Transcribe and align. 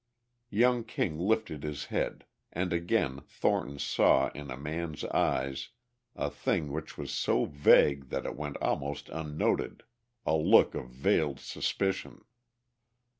Young 0.49 0.83
King 0.83 1.19
lifted 1.19 1.61
his 1.61 1.85
head 1.93 2.25
and 2.51 2.73
again 2.73 3.21
Thornton 3.27 3.77
saw 3.77 4.29
in 4.29 4.49
a 4.49 4.57
man's 4.57 5.03
eyes 5.03 5.69
a 6.15 6.27
thing 6.31 6.71
which 6.71 6.97
was 6.97 7.11
so 7.13 7.45
vague 7.45 8.09
that 8.09 8.25
it 8.25 8.35
went 8.35 8.57
almost 8.57 9.09
unnoted, 9.09 9.83
a 10.25 10.35
look 10.35 10.73
of 10.73 10.89
veiled 10.89 11.39
suspicion. 11.39 12.23